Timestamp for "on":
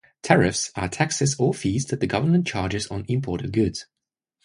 2.87-3.05